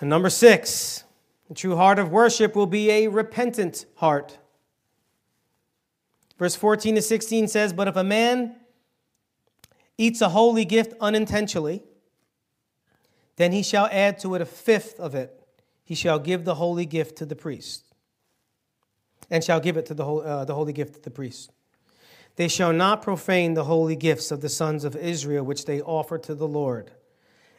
[0.00, 1.04] And number six,
[1.50, 4.38] a true heart of worship will be a repentant heart.
[6.38, 8.56] Verse 14 to 16 says, But if a man
[9.96, 11.82] eats a holy gift unintentionally,
[13.36, 15.40] then he shall add to it a fifth of it.
[15.84, 17.84] He shall give the holy gift to the priest,
[19.30, 21.52] and shall give it to the, uh, the holy gift to the priest.
[22.36, 26.18] They shall not profane the holy gifts of the sons of Israel, which they offer
[26.18, 26.90] to the Lord,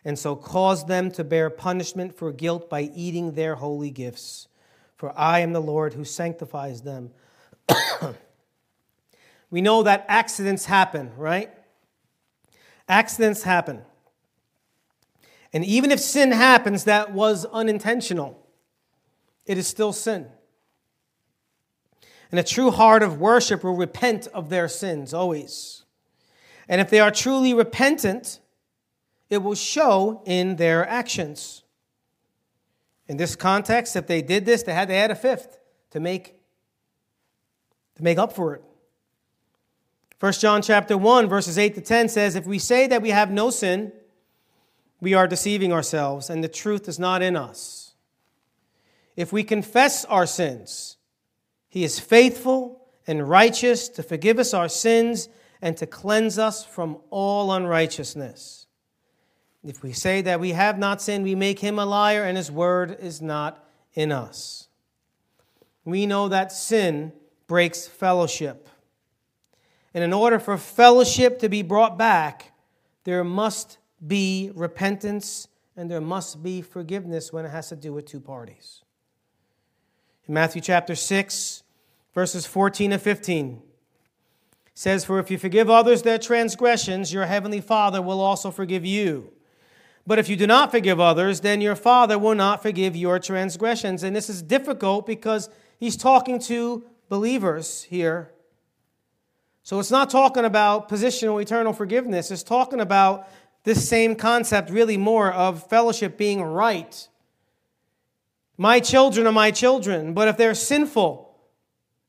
[0.05, 4.47] and so cause them to bear punishment for guilt by eating their holy gifts.
[4.95, 7.11] For I am the Lord who sanctifies them.
[9.49, 11.49] we know that accidents happen, right?
[12.87, 13.81] Accidents happen.
[15.51, 18.47] And even if sin happens that was unintentional,
[19.47, 20.27] it is still sin.
[22.29, 25.83] And a true heart of worship will repent of their sins always.
[26.67, 28.39] And if they are truly repentant,
[29.29, 31.63] it will show in their actions.
[33.07, 35.59] In this context, if they did this, they had to add a fifth
[35.91, 36.35] to make,
[37.95, 38.63] to make up for it.
[40.19, 43.31] 1 John chapter 1, verses 8 to 10 says, If we say that we have
[43.31, 43.91] no sin,
[45.01, 47.93] we are deceiving ourselves, and the truth is not in us.
[49.15, 50.97] If we confess our sins,
[51.67, 55.29] he is faithful and righteous to forgive us our sins
[55.61, 58.64] and to cleanse us from all unrighteousness.
[59.65, 62.51] If we say that we have not sinned, we make him a liar, and his
[62.51, 63.63] word is not
[63.95, 64.67] in us.
[65.83, 67.13] We know that sin
[67.47, 68.69] breaks fellowship.
[69.93, 72.51] And in order for fellowship to be brought back,
[73.05, 75.47] there must be repentance
[75.77, 78.83] and there must be forgiveness when it has to do with two parties.
[80.27, 81.63] In Matthew chapter 6,
[82.13, 83.61] verses 14 and 15,
[84.73, 89.31] says, For if you forgive others their transgressions, your heavenly Father will also forgive you.
[90.07, 94.03] But if you do not forgive others, then your Father will not forgive your transgressions.
[94.03, 98.31] And this is difficult because he's talking to believers here.
[99.63, 103.27] So it's not talking about positional eternal forgiveness, it's talking about
[103.63, 107.09] this same concept, really more of fellowship being right.
[108.57, 111.35] My children are my children, but if they're sinful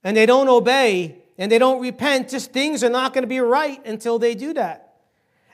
[0.05, 3.41] and they don't obey and they don't repent, just things are not going to be
[3.41, 4.86] right until they do that.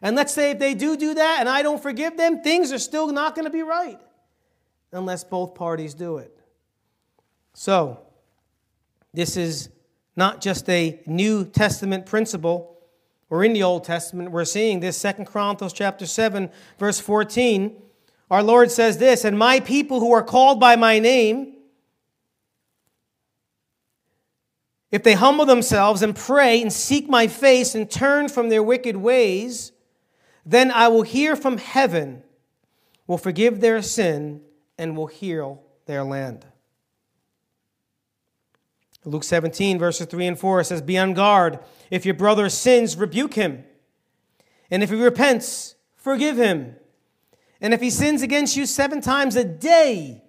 [0.03, 2.79] And let's say if they do do that and I don't forgive them, things are
[2.79, 4.01] still not going to be right
[4.93, 6.37] unless both parties do it.
[7.55, 8.01] So,
[9.15, 9.69] this is
[10.17, 12.79] not just a New Testament principle.
[13.29, 17.81] We're in the Old Testament, we're seeing this, Second Chronicles chapter 7, verse 14.
[18.31, 21.55] Our Lord says this, and my people who are called by my name,
[24.91, 28.97] if they humble themselves and pray and seek my face and turn from their wicked
[28.97, 29.72] ways,
[30.44, 32.22] then I will hear from heaven,
[33.07, 34.42] will forgive their sin,
[34.78, 36.46] and will heal their land.
[39.05, 41.59] Luke 17, verses 3 and 4 says, Be on guard.
[41.90, 43.64] If your brother sins, rebuke him.
[44.70, 46.76] And if he repents, forgive him.
[47.61, 50.24] And if he sins against you seven times a day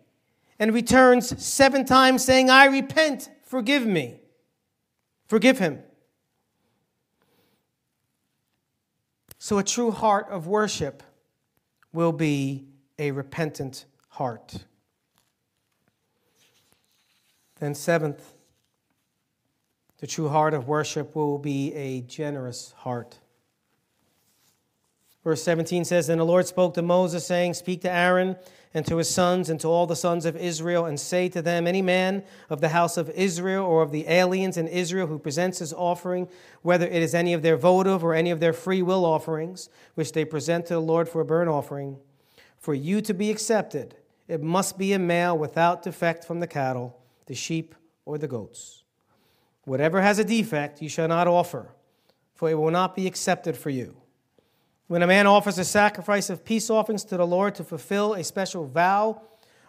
[0.60, 4.22] and returns seven times saying, I repent, forgive me.
[5.28, 5.80] Forgive him.
[9.44, 11.04] So a true heart of worship
[11.92, 12.64] will be
[12.98, 14.64] a repentant heart.
[17.60, 18.24] Then, seventh,
[20.00, 23.20] the true heart of worship will be a generous heart.
[25.26, 28.38] Verse 17 says, Then the Lord spoke to Moses, saying, Speak to Aaron
[28.74, 31.68] and to his sons and to all the sons of Israel, and say to them,
[31.68, 35.60] Any man of the house of Israel or of the aliens in Israel who presents
[35.60, 36.28] his offering,
[36.62, 40.14] whether it is any of their votive or any of their free will offerings, which
[40.14, 41.98] they present to the Lord for a burnt offering,
[42.58, 43.96] for you to be accepted,
[44.28, 48.84] it must be a male without defect from the cattle, the sheep, or the goats.
[49.66, 51.70] Whatever has a defect, you shall not offer,
[52.34, 53.96] for it will not be accepted for you.
[54.88, 58.24] When a man offers a sacrifice of peace offerings to the Lord to fulfill a
[58.24, 59.22] special vow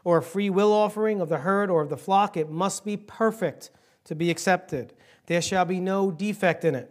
[0.02, 2.96] or a free will offering of the herd or of the flock, it must be
[2.96, 3.70] perfect
[4.04, 4.92] to be accepted.
[5.26, 6.90] There shall be no defect in it.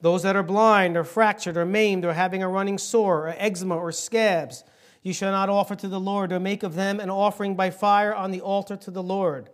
[0.00, 3.76] Those that are blind or fractured or maimed or having a running sore or eczema
[3.76, 4.64] or scabs,
[5.02, 8.14] you shall not offer to the Lord or make of them an offering by fire
[8.14, 9.50] on the altar to the Lord.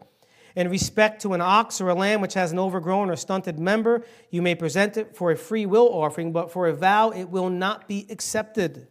[0.57, 4.05] In respect to an ox or a lamb which has an overgrown or stunted member,
[4.31, 7.51] you may present it for a free will offering, but for a vow it will
[7.51, 8.89] not be accepted.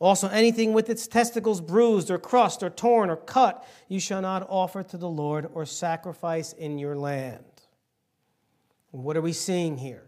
[0.00, 4.46] Also, anything with its testicles bruised or crushed or torn or cut, you shall not
[4.50, 7.44] offer to the Lord or sacrifice in your land.
[8.90, 10.04] What are we seeing here?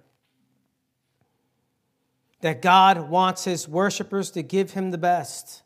[2.41, 5.63] That God wants his worshipers to give him the best.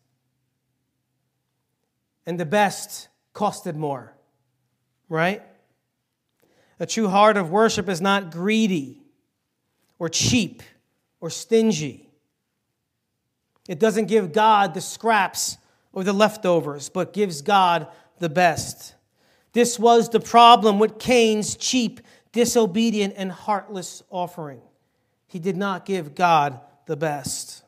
[2.25, 4.15] And the best costed more
[5.11, 5.43] right?
[6.79, 9.03] A true heart of worship is not greedy
[9.99, 10.63] or cheap
[11.21, 12.09] or stingy.
[13.69, 15.59] It doesn't give God the scraps
[15.93, 17.89] or the leftovers, but gives God
[18.19, 18.95] the best.
[19.53, 22.01] This was the problem with Cain's cheap,
[22.33, 24.63] disobedient, and heartless offering.
[25.27, 27.63] He did not give God the best.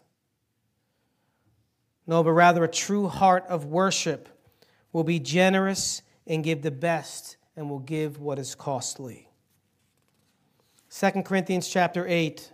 [2.06, 4.28] No, but rather a true heart of worship
[4.92, 9.28] will be generous and give the best and will give what is costly.
[10.90, 12.52] 2 Corinthians chapter 8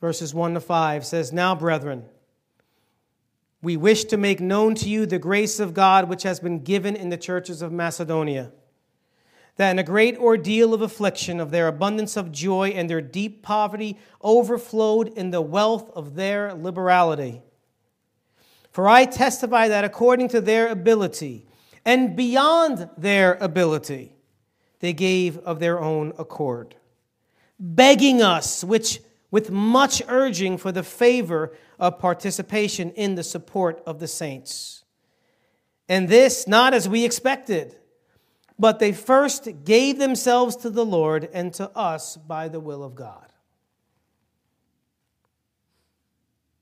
[0.00, 2.08] verses 1 to 5 says, "Now brethren,
[3.64, 6.94] we wish to make known to you the grace of God which has been given
[6.94, 8.52] in the churches of Macedonia.
[9.56, 13.42] That in a great ordeal of affliction, of their abundance of joy and their deep
[13.42, 17.40] poverty overflowed in the wealth of their liberality.
[18.70, 21.46] For I testify that according to their ability
[21.84, 24.16] and beyond their ability,
[24.80, 26.76] they gave of their own accord,
[27.58, 33.98] begging us, which with much urging for the favor of participation in the support of
[33.98, 34.84] the saints.
[35.88, 37.76] And this not as we expected,
[38.58, 42.94] but they first gave themselves to the Lord and to us by the will of
[42.94, 43.32] God.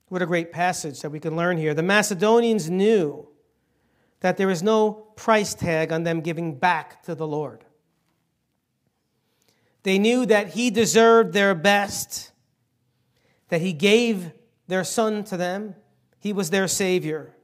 [0.09, 1.75] What a great passage that we can learn here.
[1.75, 3.29] The Macedonians knew
[4.23, 7.65] that there is no price tag on them giving back to the Lord.
[9.83, 12.31] They knew that He deserved their best,
[13.49, 14.31] that He gave
[14.69, 15.75] their Son to them,
[16.21, 17.35] He was their Savior.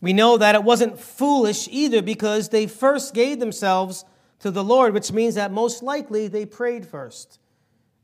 [0.00, 4.04] We know that it wasn't foolish either because they first gave themselves
[4.38, 7.40] to the Lord, which means that most likely they prayed first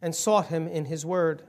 [0.03, 1.45] and sought Him in His Word.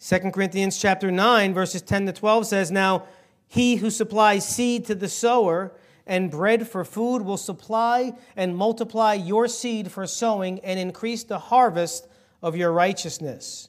[0.00, 3.04] 2 Corinthians chapter 9 verses 10 to 12 says, "Now
[3.46, 5.72] he who supplies seed to the sower
[6.08, 11.38] and bread for food will supply and multiply your seed for sowing and increase the
[11.38, 12.08] harvest
[12.42, 13.68] of your righteousness.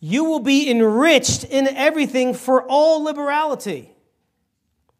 [0.00, 3.90] You will be enriched in everything for all liberality,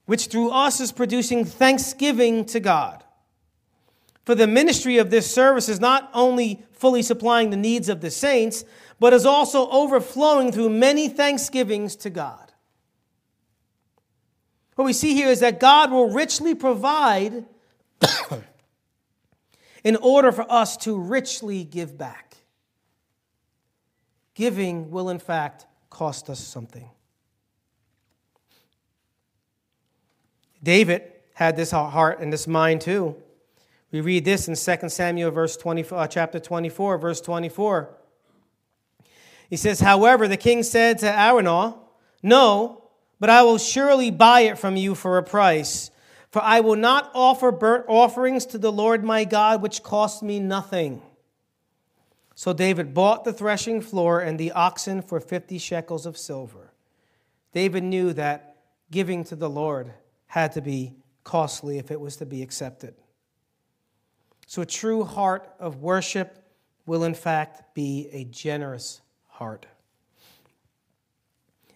[0.07, 3.05] which through us is producing thanksgiving to God.
[4.25, 8.11] For the ministry of this service is not only fully supplying the needs of the
[8.11, 8.65] saints,
[8.99, 12.53] but is also overflowing through many thanksgivings to God.
[14.77, 17.45] What we see here is that God will richly provide
[19.85, 22.37] in order for us to richly give back.
[24.35, 26.91] Giving will, in fact, cost us something.
[30.63, 31.03] David
[31.35, 33.17] had this heart and this mind too.
[33.93, 37.95] We read this in 2 Samuel verse 24, uh, chapter 24, verse 24.
[39.49, 41.77] He says, However, the king said to Araunah,
[42.23, 42.85] No,
[43.21, 45.91] but I will surely buy it from you for a price.
[46.31, 50.41] For I will not offer burnt offerings to the Lord my God, which cost me
[50.41, 51.01] nothing.
[52.35, 56.73] So David bought the threshing floor and the oxen for 50 shekels of silver.
[57.53, 58.57] David knew that
[58.91, 59.93] giving to the Lord
[60.27, 62.95] had to be costly if it was to be accepted.
[64.47, 66.45] So a true heart of worship
[66.85, 69.01] will, in fact, be a generous
[69.35, 69.67] heart.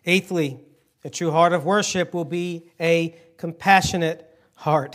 [0.07, 0.61] Eighthly,
[1.03, 4.95] a true heart of worship will be a compassionate heart.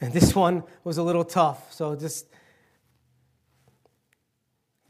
[0.00, 2.26] And this one was a little tough, so just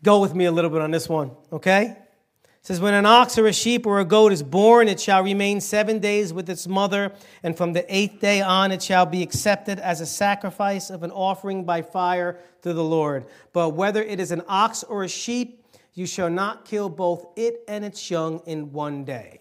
[0.02, 1.96] go with me a little bit on this one, okay?
[2.44, 5.22] It says, When an ox or a sheep or a goat is born, it shall
[5.22, 9.22] remain seven days with its mother, and from the eighth day on it shall be
[9.22, 13.26] accepted as a sacrifice of an offering by fire to the Lord.
[13.52, 15.62] But whether it is an ox or a sheep,
[15.96, 19.40] you shall not kill both it and its young in one day.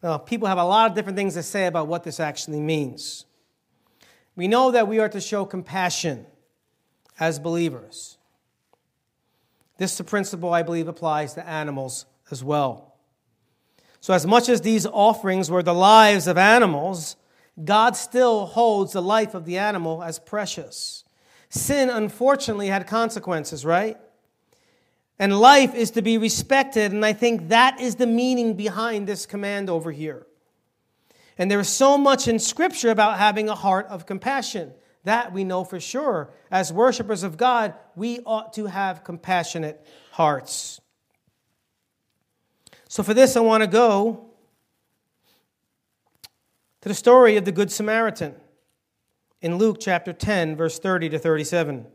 [0.00, 3.26] Uh, people have a lot of different things to say about what this actually means.
[4.36, 6.26] We know that we are to show compassion
[7.18, 8.18] as believers.
[9.78, 12.94] This principle, I believe, applies to animals as well.
[14.00, 17.16] So, as much as these offerings were the lives of animals,
[17.64, 21.02] God still holds the life of the animal as precious.
[21.48, 23.96] Sin, unfortunately, had consequences, right?
[25.18, 26.92] And life is to be respected.
[26.92, 30.26] And I think that is the meaning behind this command over here.
[31.36, 34.72] And there is so much in Scripture about having a heart of compassion.
[35.04, 36.30] That we know for sure.
[36.50, 40.80] As worshipers of God, we ought to have compassionate hearts.
[42.88, 44.30] So, for this, I want to go
[46.80, 48.34] to the story of the Good Samaritan
[49.40, 51.86] in Luke chapter 10, verse 30 to 37.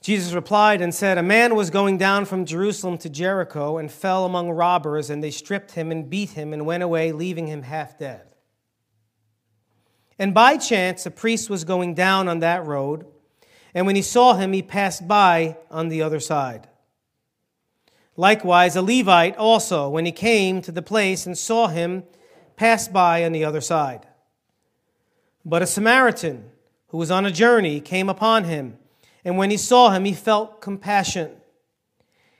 [0.00, 4.24] Jesus replied and said, A man was going down from Jerusalem to Jericho and fell
[4.24, 7.98] among robbers, and they stripped him and beat him and went away, leaving him half
[7.98, 8.22] dead.
[10.18, 13.06] And by chance, a priest was going down on that road,
[13.74, 16.68] and when he saw him, he passed by on the other side.
[18.16, 22.04] Likewise, a Levite also, when he came to the place and saw him,
[22.56, 24.06] passed by on the other side.
[25.44, 26.50] But a Samaritan,
[26.88, 28.78] who was on a journey, came upon him
[29.24, 31.32] and when he saw him, he felt compassion.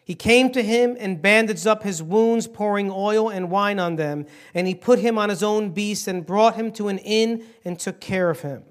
[0.05, 4.25] He came to him and bandaged up his wounds, pouring oil and wine on them.
[4.55, 7.79] And he put him on his own beast and brought him to an inn and
[7.79, 8.63] took care of him.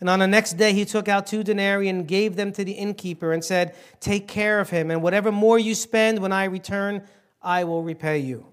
[0.00, 2.72] And on the next day, he took out two denarii and gave them to the
[2.72, 7.06] innkeeper and said, Take care of him, and whatever more you spend when I return,
[7.42, 8.46] I will repay you.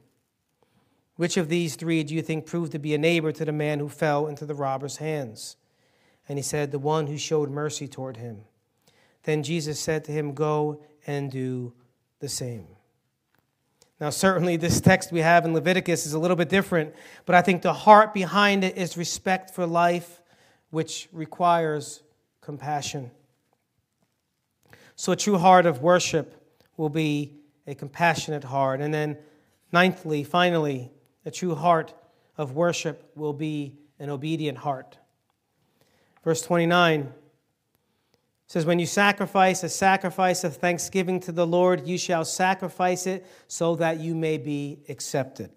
[1.15, 3.79] Which of these three do you think proved to be a neighbor to the man
[3.79, 5.57] who fell into the robber's hands?
[6.29, 8.43] And he said, The one who showed mercy toward him.
[9.27, 11.73] Then Jesus said to him, Go and do
[12.19, 12.65] the same.
[13.99, 17.41] Now, certainly, this text we have in Leviticus is a little bit different, but I
[17.41, 20.21] think the heart behind it is respect for life
[20.69, 22.03] which requires
[22.39, 23.11] compassion.
[24.95, 26.41] So, a true heart of worship
[26.77, 27.33] will be
[27.67, 28.79] a compassionate heart.
[28.79, 29.17] And then,
[29.73, 30.89] ninthly, finally,
[31.25, 31.93] a true heart
[32.37, 34.97] of worship will be an obedient heart.
[36.23, 37.11] Verse 29
[38.47, 43.25] says, When you sacrifice a sacrifice of thanksgiving to the Lord, you shall sacrifice it
[43.47, 45.51] so that you may be accepted.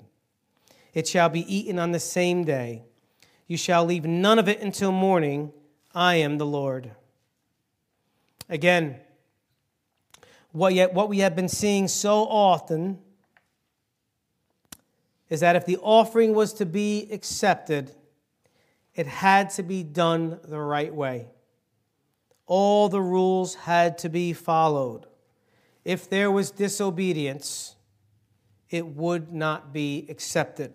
[0.92, 2.82] It shall be eaten on the same day.
[3.46, 5.52] You shall leave none of it until morning.
[5.94, 6.90] I am the Lord.
[8.48, 8.96] Again,
[10.52, 12.98] what, yet, what we have been seeing so often
[15.28, 17.92] is that if the offering was to be accepted,
[18.96, 21.28] it had to be done the right way.
[22.50, 25.06] All the rules had to be followed.
[25.84, 27.76] If there was disobedience,
[28.68, 30.74] it would not be accepted.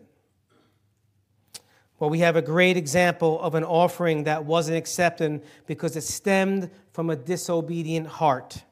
[1.99, 6.71] Well, we have a great example of an offering that wasn't accepted because it stemmed
[6.93, 8.63] from a disobedient heart.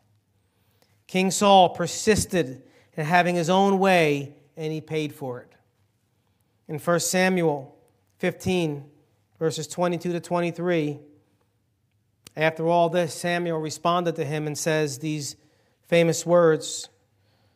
[1.05, 2.63] King Saul persisted
[2.95, 5.51] in having his own way, and he paid for it.
[6.69, 7.75] In 1 Samuel
[8.19, 8.85] 15,
[9.39, 11.01] verses 22 to 23,
[12.35, 15.35] after all this, Samuel responded to him and says these
[15.87, 16.89] famous words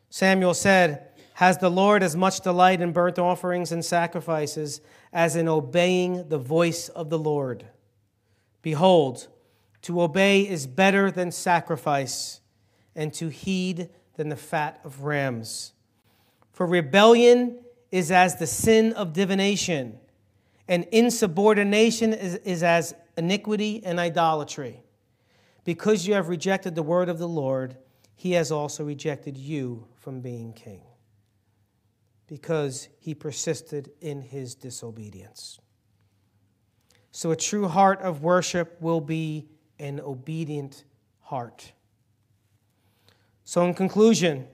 [0.09, 5.47] Samuel said, Has the Lord as much delight in burnt offerings and sacrifices as in
[5.47, 7.65] obeying the voice of the Lord.
[8.61, 9.28] Behold,
[9.84, 12.41] to obey is better than sacrifice,
[12.95, 15.73] and to heed than the fat of rams.
[16.51, 17.59] For rebellion
[17.91, 19.99] is as the sin of divination,
[20.67, 24.84] and insubordination is, is as iniquity and idolatry.
[25.63, 27.76] Because you have rejected the word of the Lord,
[28.15, 30.82] he has also rejected you from being king
[32.28, 35.59] because he persisted in his disobedience.
[37.11, 39.47] So, a true heart of worship will be
[39.80, 40.84] an obedient
[41.22, 41.72] heart.
[43.43, 44.47] So, in conclusion,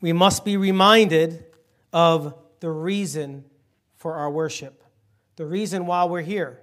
[0.00, 1.44] we must be reminded
[1.92, 3.44] of the reason
[3.96, 4.84] for our worship,
[5.36, 6.60] the reason why we're here,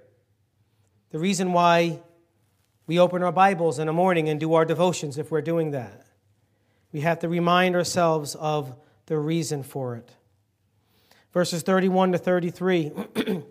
[1.14, 2.02] the reason why
[2.88, 6.08] we open our Bibles in the morning and do our devotions if we're doing that.
[6.92, 10.10] We have to remind ourselves of the reason for it.
[11.32, 12.92] Verses 31 to 33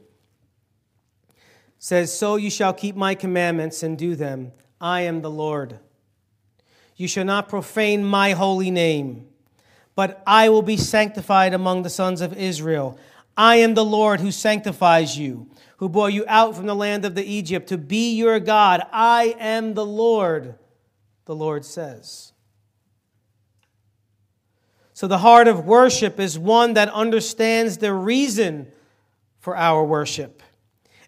[1.79, 4.51] says, So you shall keep my commandments and do them.
[4.81, 5.79] I am the Lord.
[6.97, 9.29] You shall not profane my holy name,
[9.95, 12.99] but I will be sanctified among the sons of Israel.
[13.37, 15.49] I am the Lord who sanctifies you,
[15.83, 18.87] who brought you out from the land of the Egypt to be your God.
[18.93, 20.55] I am the Lord,
[21.25, 22.33] the Lord says.
[24.93, 28.71] So the heart of worship is one that understands the reason
[29.41, 30.45] for our worship.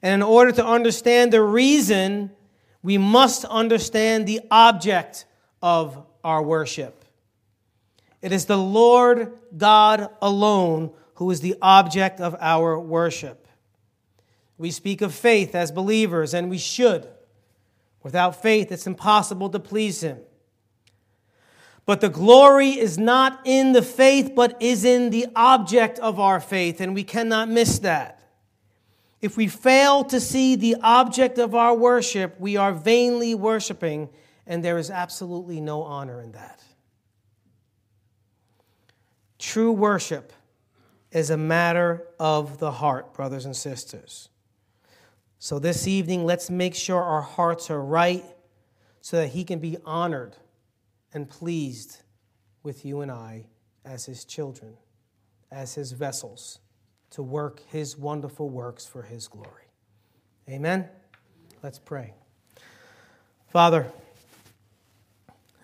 [0.03, 2.33] And in order to understand the reason,
[2.83, 5.25] we must understand the object
[5.63, 7.05] of our worship.
[8.21, 13.44] It is the Lord God alone who is the object of our worship.
[14.57, 17.09] We speak of faith as believers, and we should.
[18.03, 20.19] Without faith, it's impossible to please Him.
[21.87, 26.41] But the glory is not in the faith, but is in the object of our
[26.41, 28.21] faith, and we cannot miss that.
[29.21, 34.11] If we fail to see the object of our worship, we are vainly worshiping,
[34.47, 36.63] and there is absolutely no honor in that.
[39.39, 40.33] True worship
[41.11, 44.29] is a matter of the heart, brothers and sisters.
[45.45, 48.25] So this evening, let's make sure our hearts are right
[49.03, 50.39] so that He can be honored
[51.13, 52.01] and pleased
[52.63, 53.45] with you and I
[53.85, 54.79] as his children,
[55.53, 56.61] as his vessels,
[57.11, 59.69] to work his wonderful works for his glory.
[60.49, 60.89] Amen?
[61.63, 62.15] Let's pray.
[63.49, 63.93] Father,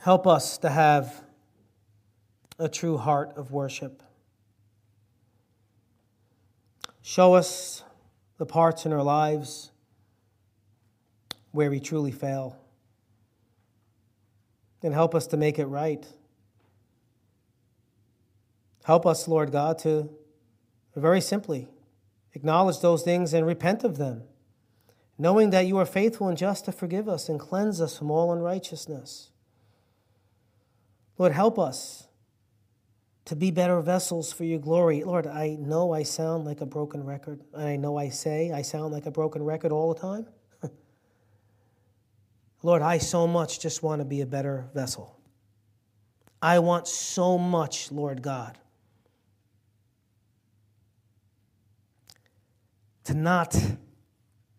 [0.02, 1.24] help us to have
[2.58, 4.02] a true heart of worship.
[7.00, 7.82] Show us
[8.36, 9.69] the parts in our lives
[11.52, 12.56] where we truly fail
[14.82, 16.06] and help us to make it right.
[18.84, 20.10] Help us, Lord God, to
[20.96, 21.68] very simply
[22.34, 24.22] acknowledge those things and repent of them,
[25.18, 28.32] knowing that you are faithful and just to forgive us and cleanse us from all
[28.32, 29.30] unrighteousness.
[31.18, 32.08] Lord, help us
[33.26, 35.04] to be better vessels for your glory.
[35.04, 37.42] Lord, I know I sound like a broken record.
[37.52, 40.26] And I know I say I sound like a broken record all the time.
[42.62, 45.16] Lord, I so much just want to be a better vessel.
[46.42, 48.58] I want so much, Lord God,
[53.04, 53.56] to not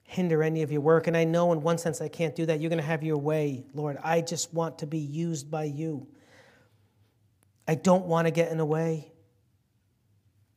[0.04, 1.08] hinder any of your work.
[1.08, 2.60] And I know in one sense I can't do that.
[2.60, 3.98] You're going to have your way, Lord.
[4.04, 6.08] I just want to be used by you.
[7.68, 9.12] I don't want to get in the way.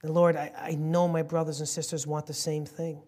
[0.03, 3.03] And Lord, I, I know my brothers and sisters want the same thing.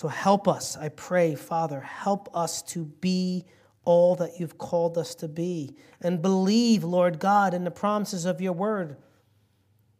[0.00, 3.44] So help us, I pray, Father, help us to be
[3.84, 5.76] all that you've called us to be.
[6.00, 8.96] And believe, Lord God, in the promises of your word.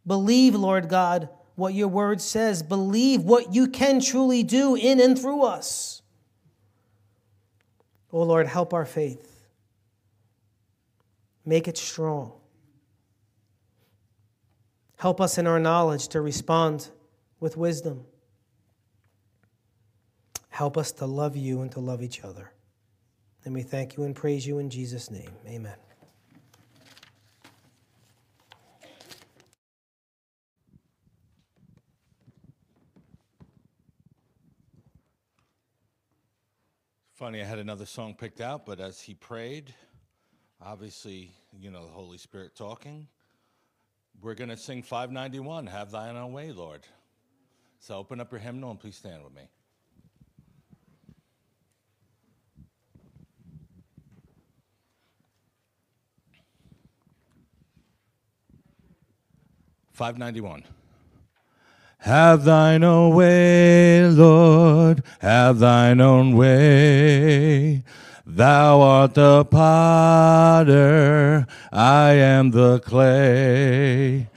[0.07, 2.63] Believe, Lord God, what your word says.
[2.63, 6.01] Believe what you can truly do in and through us.
[8.11, 9.45] Oh Lord, help our faith.
[11.45, 12.31] Make it strong.
[14.97, 16.89] Help us in our knowledge to respond
[17.39, 18.05] with wisdom.
[20.51, 22.51] Help us to love you and to love each other.
[23.45, 25.31] And we thank you and praise you in Jesus' name.
[25.47, 25.75] Amen.
[37.13, 39.73] Funny, I had another song picked out, but as he prayed,
[40.61, 43.07] obviously, you know, the Holy Spirit talking,
[44.21, 46.81] we're going to sing 591, Have Thine Own Way, Lord.
[47.79, 49.43] So open up your hymnal and please stand with me.
[60.01, 60.63] Five ninety one.
[61.99, 67.83] Have thine own way, Lord, have thine own way.
[68.25, 74.27] Thou art the potter, I am the clay.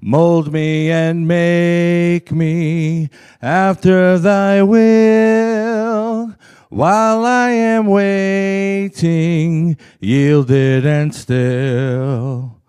[0.00, 3.10] Mold me and make me
[3.42, 6.34] after thy will.
[6.70, 12.59] While I am waiting, yielded and still.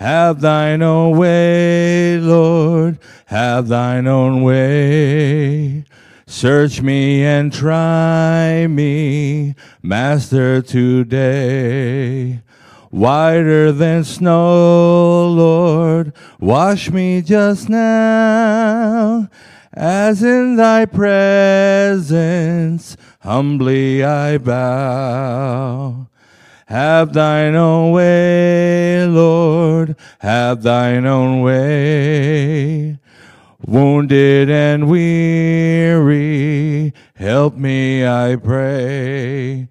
[0.00, 5.84] Have thine own way, Lord, have thine own way.
[6.26, 12.40] Search me and try me, Master, today.
[12.88, 19.28] Whiter than snow, Lord, wash me just now.
[19.74, 22.16] As in thy presence,
[23.20, 26.06] humbly I bow.
[26.70, 32.98] Have thine own way, Lord, have thine own way
[33.66, 36.14] wounded and weary,
[37.14, 39.68] help me, I pray.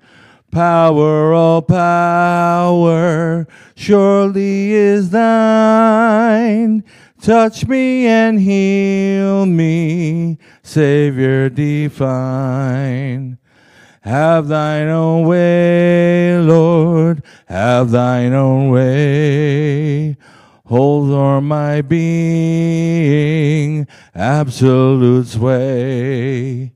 [0.52, 6.84] Power, all power, surely is thine.
[7.22, 13.39] Touch me and heal me, Savior divine.
[14.02, 20.16] Have thine own way, Lord, have thine own way.
[20.66, 23.20] Hold o'er my being
[24.16, 26.72] absolute sway.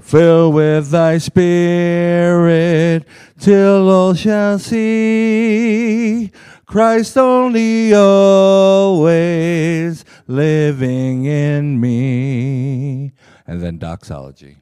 [0.00, 3.04] Fill with thy spirit
[3.38, 6.30] till all shall see
[6.66, 9.12] Christ only always
[10.26, 13.12] living in me.
[13.46, 14.61] And then doxology.